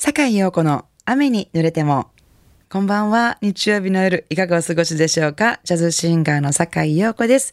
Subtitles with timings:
[0.00, 2.06] 坂井陽子の雨に濡れても。
[2.70, 3.36] こんばんは。
[3.42, 5.58] 日曜日の夜、いかがお過ごしでしょうか？
[5.64, 7.52] ジャズシンガーの坂井陽子です。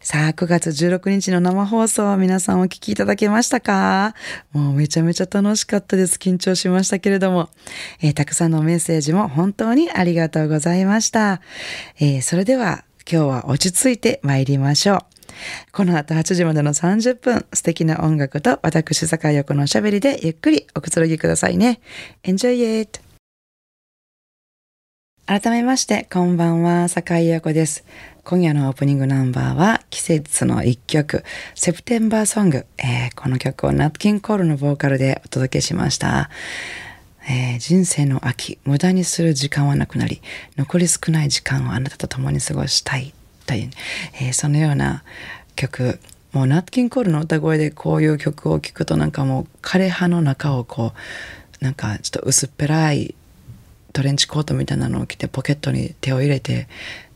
[0.00, 4.14] さあ、9月16日の生放送、皆さんお聞きいただけましたか？
[4.52, 6.16] もうめちゃめちゃ楽しかったです。
[6.16, 7.50] 緊張しましたけれども。
[8.00, 11.42] えー、たくさんのメッセージも本当にありがとうございました。
[12.00, 15.13] えー、それでは、今日は落ち着いて参りましょう。
[15.72, 21.80] この後8時までの30分、素敵な音楽と私、坂井陽子のおしゃべりでゆっくりおくつろぎくださいね。
[22.22, 23.00] Enjoy it!
[25.26, 27.84] 改めまして、こんばんは、坂井陽子です。
[28.24, 31.24] 今夜のオープニングナンバーは、季節の一曲、
[31.54, 32.66] セプテンバーソング。
[32.76, 36.28] えー、この曲をナッキンコールのボーカルでお届けしました。
[37.26, 40.20] えー、人生の秋、無駄にする時間はなくなり、
[40.58, 43.14] 残り少ない時間をあなたと共に過ごしたい。
[43.46, 43.70] という、
[44.14, 45.04] えー、そのような
[45.56, 46.00] 曲
[46.32, 50.92] もうナッキンコールの歌声でこういう曲を聴くとなんかもう枯葉の中をこ
[51.60, 53.14] うなんかちょっと薄っぺらい
[53.92, 56.66] トレンチコートみたいなのを着てポケットに手を入れて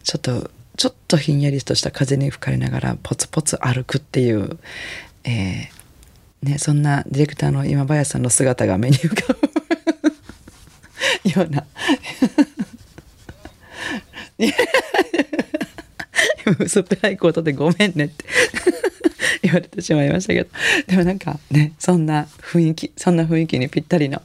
[0.05, 4.59] ちょっとちょっとひんやりとした風に吹かれながらポツポツ歩くっていう、
[5.25, 9.49] えーね、そんなディレクターの今林さんの姿が目に浮かぶ
[11.29, 11.65] ような。
[16.59, 18.25] 薄っぺらいコートでごめんねって。
[19.43, 20.51] 言われてしまいましたけど。
[20.87, 24.23] でもなんかねそんな雰囲気そんな雰囲気にぴったりの、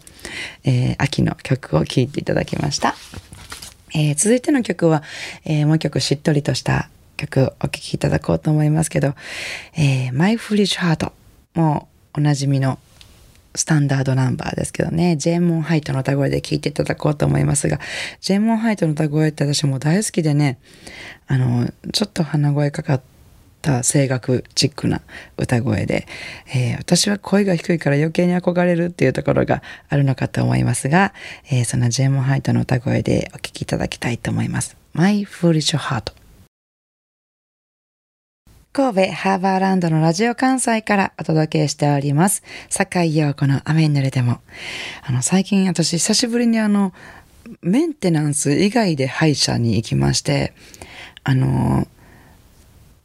[0.64, 2.96] えー、秋の曲を聴いていただきました、
[3.94, 5.04] えー、続いての曲は、
[5.46, 9.14] えー、もう一曲しっとりとした曲お聴きいただこうと思いますけど
[9.78, 11.12] 「えー、My Foolish Heart」
[11.56, 12.80] もうおなじみの
[13.56, 17.80] スタンダードナンバーですけどね、ジェー・モン・ハイトの歌声で聴いていただこうと思いますが、
[18.22, 20.58] ジェー・モン・ハイトの歌声って私も大好きでね、
[21.28, 23.02] あの、ちょっと鼻声かかっ
[23.62, 25.02] た声楽チックな
[25.38, 26.08] 歌声で、
[26.54, 31.14] えー、私は声が低いから余計に憧れるっていうところがあるのかと思いますが、
[31.52, 34.76] えー、そのジェーン・モン・ハイトの歌声でお聴きいただきたいと思います。
[34.94, 36.23] My Foolish Heart
[38.76, 42.42] 神戸ハーバーランドのラジオ関西からお届けしております。
[42.70, 44.40] 坂井陽子の雨に濡れても。
[45.04, 46.92] あの、最近私久しぶりにあの、
[47.62, 50.54] メンテナンス以外で歯医者に行きまして、
[51.24, 51.88] あの、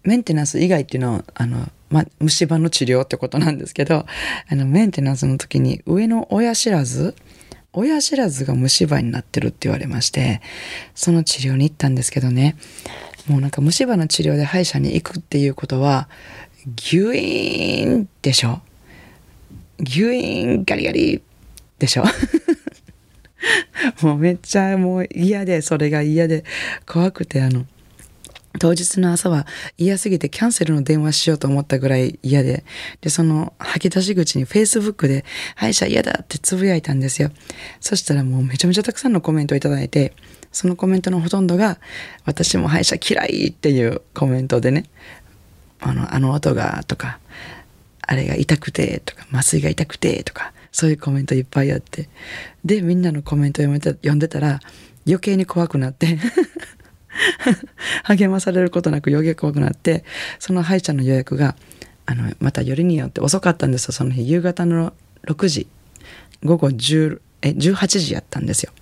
[0.05, 4.07] メンテナンス以外っていうのは、あの、ま、虫歯の治療ってことなんですけど、
[4.49, 7.15] あの、メンテナンスの時に上の親知らず、
[7.75, 10.41] 親知らずが虫歯になってるって言われまして、
[10.95, 12.57] その治療に行ったんですけどね、
[13.29, 16.09] もうなんか虫歯の治療で歯医者に行くっていうことは、
[16.67, 18.61] ギュイーンでしょ
[19.79, 21.23] ギュイーンガリガリ
[21.79, 22.05] でしょ
[24.03, 26.45] もうめっちゃもう嫌で、それが嫌で、
[26.87, 27.67] 怖くてあの、
[28.59, 29.47] 当日の朝は
[29.77, 32.65] 嫌すぎてキャンセルの電話しようと思ったぐらい嫌で、
[33.01, 35.25] で、その吐き出し口に Facebook で
[35.55, 37.31] 歯医者嫌だってつぶやいたんですよ。
[37.81, 40.13] そしたらもうめちゃめちゃたくさんのコメントをいただいて、
[40.59, 41.79] そのコメントのほとんどが、
[42.25, 44.87] 私も歯医者嫌いっていうコメントでね、
[45.79, 47.21] あの、あの音がとか、
[48.03, 52.09] あれが痛くてとか、麻酔が痛くてとか、そういうコメントいっぱいあって。
[52.65, 54.59] で、みんなのコメント読めた読んでたら、
[55.07, 56.19] 余計に怖くなって、
[58.03, 60.03] 励まされることなく余計怖くなって、
[60.41, 61.55] その歯医者の予約が、
[62.05, 63.93] あの、またよりによって遅かったんですよ。
[63.93, 64.93] その日、夕方の
[65.23, 65.69] 6時、
[66.43, 68.73] 午後10、え、18時やったんですよ。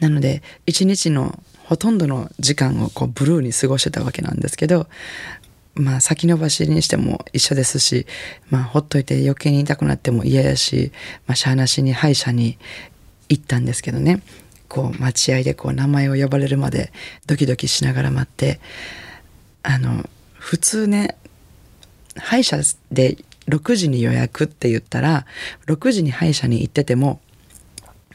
[0.00, 4.86] なので一日のほとんどの時間をこうブルーに過ごしてたわけなんですけど
[5.74, 8.06] まあ先延ばしにしても一緒ですし
[8.50, 10.92] まあほっといて余計に痛くなっても嫌やし、
[11.26, 12.58] まあ、しゃあなしに歯医者に
[13.28, 14.22] 行ったんですけどね。
[14.68, 16.92] こう待合でこう名前を呼ばれるまで
[17.26, 18.60] ドキドキしながら待って
[19.62, 21.16] あの普通ね
[22.16, 22.58] 歯医者
[22.90, 23.16] で
[23.48, 25.24] 6時に予約って言ったら
[25.66, 27.20] 6時に歯医者に行ってても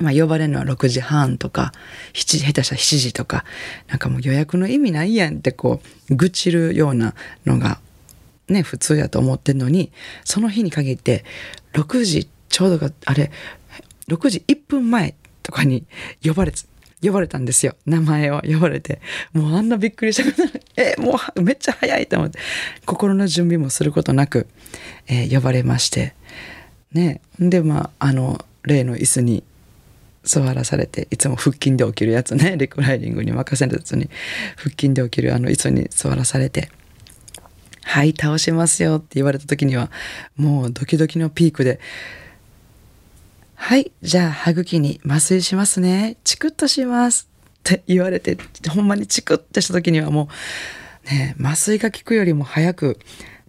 [0.02, 1.74] まあ、呼ばれるのは6時半とか、
[2.14, 3.46] 7時、下手したら7時とか、
[3.88, 7.14] なんかもう予約の意味ないやんってこう、愚痴るような
[7.46, 7.80] のが、
[8.48, 9.92] ね、普通やと思ってんのに、
[10.24, 11.24] その日に限って、
[11.74, 13.32] 6時ちょうどが、あれ、
[14.08, 15.86] 6時1分前とかに
[16.24, 16.60] 呼ばれて、
[17.02, 17.76] 呼ばれたんですよ。
[17.86, 19.02] 名前を呼ばれて。
[19.34, 20.62] もうあんなびっくりしたことない。
[20.78, 22.38] え、もうめっちゃ早いと思って。
[22.86, 24.48] 心の準備もすることなく、
[25.08, 26.14] えー、呼ばれまして。
[26.94, 27.22] ね。
[27.40, 29.44] で、まあ、あの、例の椅子に
[30.24, 32.56] 座らされていつも腹筋で起きるやつね。
[32.60, 34.10] リクライニングに任せるやつに
[34.56, 36.70] 腹筋で起きるあの椅子に座らされて
[37.84, 39.92] 「はい倒しますよ」って言われた時には
[40.36, 41.80] もうドキドキのピークで
[43.56, 46.18] 「はいじゃあ歯茎に麻酔しますね。
[46.24, 47.28] チクッとします」
[47.62, 48.38] って言われて
[48.70, 50.30] ほんまにチクッとした時にはも
[51.06, 53.00] うね麻酔が効くよりも早く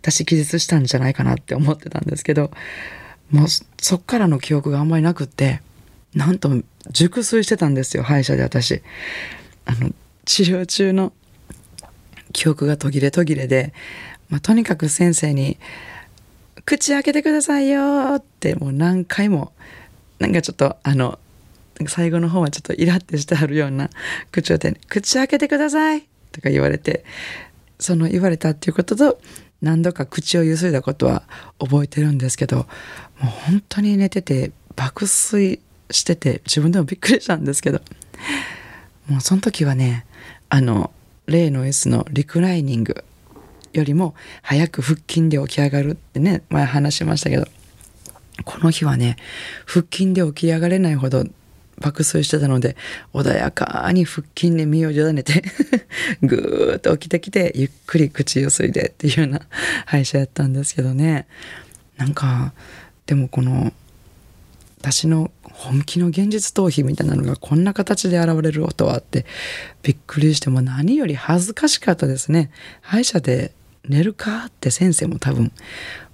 [0.00, 2.50] 私気絶したんじゃないかなって思ってたんですけど
[3.30, 3.46] もう
[3.80, 5.62] そっからの記憶があんまりなくって
[6.14, 6.50] なんと
[6.90, 8.82] 熟睡してたんですよ歯医者で私。
[9.64, 9.92] あの
[10.24, 11.12] 治療中の
[12.32, 13.72] 記憶が途切れ途切れで、
[14.28, 15.58] まあ、とにかく先生に
[16.64, 19.52] 「口開けてくださいよ」ってもう何回も
[20.18, 21.18] なんかちょっとあの
[21.86, 23.90] 最後の方はちょっとイラってしてあるような
[24.30, 27.04] 口調で「口開けてください」とか言われて
[27.78, 29.20] その言われたっていうことと
[29.60, 31.24] 何度か口をゆすいだことは
[31.58, 32.64] 覚えてるんですけども
[33.22, 35.60] う本当に寝てて爆睡
[35.92, 37.80] してて自分でもびっくりしたんですけど。
[39.08, 40.06] もうその時はね
[40.48, 40.92] あの
[41.26, 43.04] 例の S のリクライニング
[43.72, 47.46] よりも早く腹筋で起き上がるってね前話しましたけど。
[48.44, 49.16] この日はね
[49.66, 51.24] 腹筋で起き上がれないほど
[51.78, 52.76] 爆睡してたので
[53.12, 55.42] 穏やかに腹筋で身を委ねて
[56.22, 59.42] ぐーっと起きてきてゆっくり口ゆすいでっていうような
[59.86, 61.26] 歯医者やったんですけどね。
[61.96, 62.52] なんか
[63.06, 63.72] でもこの
[64.80, 69.26] 私の本気の現実逃避みたいなのがこんな形で現れる音はあって
[69.82, 72.50] びっくりしても何より恥ずかしかったですね。
[72.80, 73.52] 歯医者で
[73.88, 75.52] 寝るかって先生も多分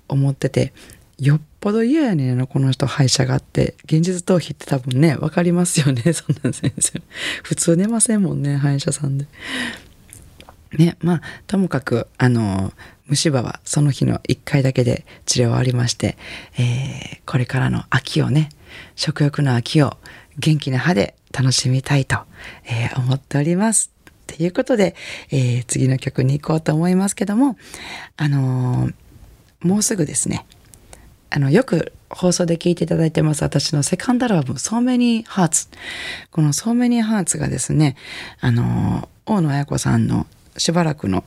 [0.09, 0.73] 思ってて
[1.19, 3.75] よっぽど嫌やねんなこの人歯医者があって。
[3.85, 7.03] 現実逃避って多分ね分かりますよね そんな先生。
[7.43, 9.27] 普通寝ませんもんね歯医者さんで。
[10.77, 12.73] ねまあともかくあの
[13.07, 16.19] 虫歯はその日の1回だけで治療終わりまして、
[16.59, 18.51] えー、これからの秋をね
[18.97, 19.97] 食欲の秋を
[20.39, 22.19] 元気な歯で楽しみたいと、
[22.65, 23.91] えー、思っております。
[24.27, 24.95] ということで、
[25.31, 27.57] えー、次の曲に行こうと思いますけども、
[28.17, 28.95] あのー、
[29.67, 30.47] もうすぐですね、
[31.31, 35.69] あの、よく放送で聞いていただいてます、私のセカンダルアルバム、So Many Hearts。
[36.31, 37.97] この So Many Hearts がですね、
[38.41, 40.27] あの大野彩子さんの
[40.57, 41.25] しばらくの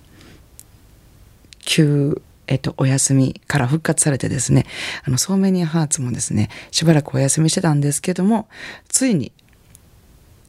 [1.59, 4.65] 休えっと、お休みから復活されてですね、
[5.05, 8.49] あの、そうめにハーツもですね、しばらくお休みしてたんですけども、
[8.89, 9.31] ついに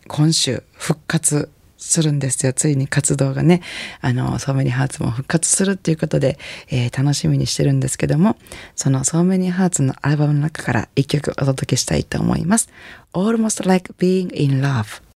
[0.08, 2.52] 今週復活するんですよ。
[2.52, 3.62] ついに活動がね、
[4.00, 6.40] あの、そうめにハーツも復活するっていうことで、
[6.70, 8.36] えー、楽しみにしてるんですけども、
[8.74, 12.68] そのそうめにハーツのアルバムの中から一曲お届けしたいと思います。
[13.12, 15.11] Almost Like Being in Love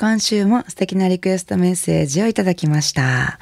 [0.00, 3.40] 今週も素敵なリクエストメッセージをいただきました。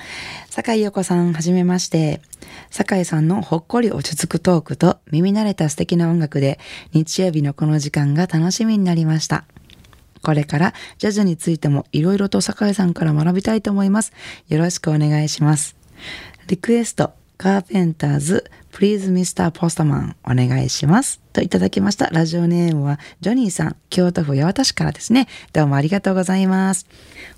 [0.49, 2.23] 坂井陽子さん、はじめまして。
[2.71, 6.59] 坂井さんのほっこり落ち着くトークと耳慣れた素敵な音楽で
[6.95, 9.45] 日曜日のこの時間が楽しみになりました。
[10.23, 14.15] これからジャズについてもいろいろと坂井さんから学びたいと思います。
[14.49, 15.77] よろしくお願いします。
[16.47, 19.51] リクエスト、カーペンターズ Please Mr.
[19.53, 21.23] Postman お願いします。
[21.33, 22.11] といただきました。
[22.11, 25.29] ラジオネームはジョニーさん、京都府八幡市からですね。
[25.55, 26.87] どうもありがとうございます。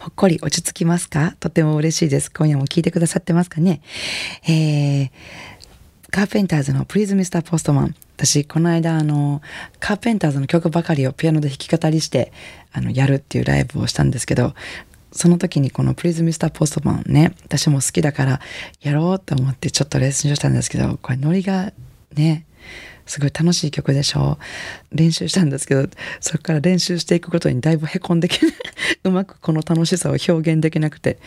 [0.01, 1.37] ほっこり落ち着きますか？
[1.39, 2.33] とても嬉しいです。
[2.33, 3.83] 今夜も聞いてくださってますかね？
[4.49, 5.11] えー、
[6.11, 7.41] カーペンターズの Please Mr.
[7.41, 9.41] Postman 私この間あの
[9.79, 12.33] カーペンターズの曲ばかりをピアノで弾き語りして
[12.73, 14.55] あのやるっていうライブをしたんですけど
[15.13, 18.41] その時にこのプリズムスターポストマンね、私も好きだから
[18.81, 21.73] やろうと思ってちょっとレッスンしたんですけど、これノリが
[22.15, 22.47] ね、
[23.09, 24.39] すごい楽しい曲でしょ
[24.93, 25.89] 練習したんですけど、
[26.21, 28.39] そこから練習していくことにだいぶへこんでき
[29.05, 31.19] うまくこの楽しさを表現できなくて、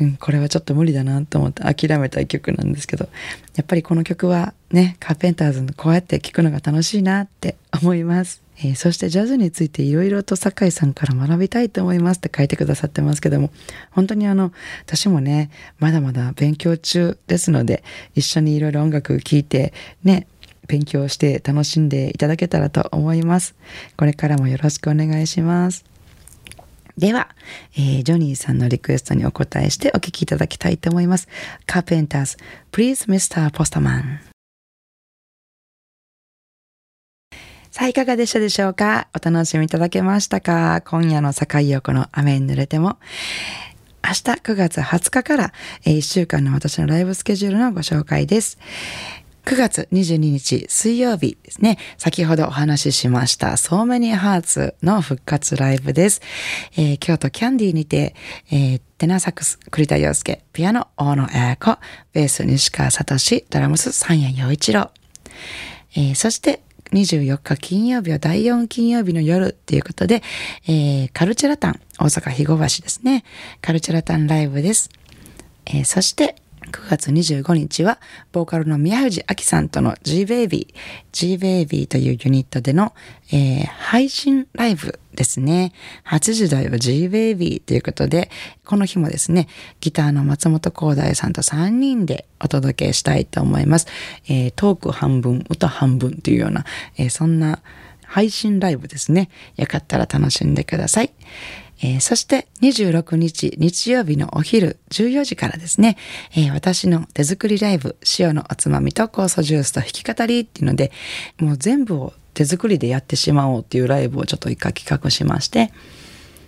[0.00, 3.08] うん、これはちょっと無理だなと思って諦めたい曲なんですけど、
[3.56, 8.42] やっぱりこの曲はね、カーペンターズのこうやって聴くのが楽しいなって 思います。
[8.58, 13.50] えー、そしてジャズについていろいろと酒井さんから学びたいと思いますって書いてくださってますけども、
[13.90, 14.52] 本当にあの、
[14.86, 17.82] 私もね、まだまだ勉強中ですので、
[18.14, 19.72] 一緒にいろいろ音楽聴いて、
[20.04, 20.26] ね、
[20.68, 23.54] 勉強して楽しんでいただけたらと思います。
[23.96, 25.84] これからもよろしくお願いします。
[26.98, 27.28] では、
[27.74, 31.26] えー、ジョニーさんのリクエストにお答えしてお聴きいただきたいと思います。
[31.66, 32.36] カーペンターズ、
[32.70, 33.50] Please Mr.
[33.50, 34.18] Postman。
[37.70, 39.08] さあ、いかがでしたでしょうか？
[39.14, 40.82] お楽しみいただけましたか？
[40.82, 42.98] 今夜の坂井横の雨に濡れても。
[44.04, 45.52] 明日9月20日から、
[45.86, 48.58] 1週間の私のライブスケジュールのご紹介です。
[49.44, 51.78] 9月22日水曜日ですね。
[51.98, 56.22] 先ほどお話ししました、So Many Hearts の復活ライブです。
[56.76, 58.14] えー、京都キャンディーにて、
[58.52, 61.78] えー、テナーサックス栗田洋介、ピアノ大野彩子、
[62.12, 64.90] ベース西川聡、ドラムス三谷洋一郎。
[65.96, 70.22] えー、そして24日金曜日は第4金曜日の夜っていうことで、
[70.68, 73.24] えー、カルチェラタン、大阪肥後橋ですね。
[73.60, 74.88] カルチェラタンライブです。
[75.66, 76.36] えー、そして
[76.72, 78.00] 9月25日は、
[78.32, 80.74] ボーカルの宮藤明さんとの G-Baby、
[81.12, 82.94] G-Baby というユニットでの、
[83.30, 85.72] えー、配信ライブですね。
[86.06, 88.30] 8時台は G-Baby ということで、
[88.64, 89.48] この日もですね、
[89.80, 93.86] ギターの松本光大さんと3人でお届けしたいと思います。
[94.26, 96.64] えー、トーク半分、歌半分というような、
[96.96, 97.60] えー、そんな
[98.12, 99.30] 配信ライブですね。
[99.56, 101.12] よかったら楽しんでください。
[101.82, 105.96] えー、そして26日日曜日のお昼14時からですね、
[106.32, 110.92] えー、私の手作りライブ塩のおつまみと酵素ジュースと弾き語りっていうので
[111.38, 115.72] もう全部を手作りでやってしまおうっていうライブをちょっと一回企画しまして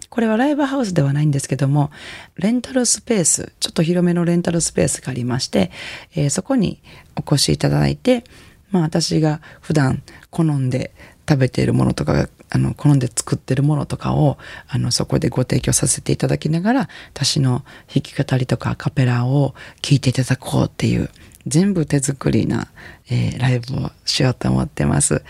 [0.08, 1.90] これはライブハウスではないんですけども
[2.36, 5.72] レンタルスペースちょっと広めのレンタルスペースがありまして、
[6.14, 6.80] えー、そこに
[7.16, 8.22] お越しいただいて
[8.70, 10.92] まあ私が普段好んで
[11.28, 14.38] 食べているものとかあの好んで作ってるものとかを
[14.68, 21.10] あのそこでご提供させていただきながら私の弾き語りとかアカペラを聴いていただこうっていう
[21.46, 22.68] 全部手作りな、
[23.10, 25.22] えー、ライブをしようと思ってます。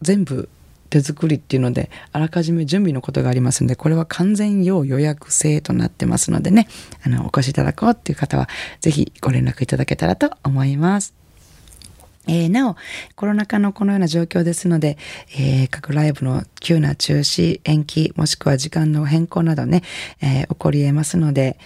[0.00, 0.48] 全部
[0.88, 6.66] 手作りっていうのであらかじめ準備のことがありますのでこれは完全要予約制となってますのでね
[7.04, 8.48] あのお越しいただこうっていう方は
[8.80, 11.19] 是非ご連絡いただけたらと思います。
[12.28, 12.76] えー、なお、
[13.16, 14.98] コロナ禍のこのような状況ですので、
[15.38, 19.82] えー、各ライブの急な中止、延期、もしくは時間の変更などね、
[20.20, 21.58] えー、起こり得ますので、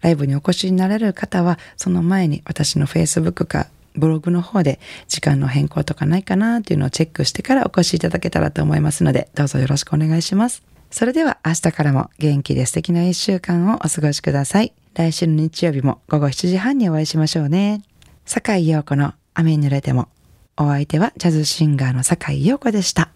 [0.00, 10.62] ライブにお越しになれる方は、その前に私の Facebook かブログの方で時間の変更とかないかなっていうのをチェックしてからお越しいただけたらと思いますので、どうぞよろしくお願いします。
[10.90, 14.72] それでは明日からも元気で素敵な一週間をお過ごしください。
[14.94, 17.82] 来週の日曜日も午後7時半にお会いしましょうね。
[18.26, 20.08] 坂井陽子の雨に濡れても。
[20.56, 23.08] お相手はジャズシンガーの坂井陽子でした。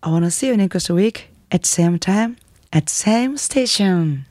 [0.00, 2.36] I wanna see you next week at same time
[2.72, 4.24] at same station.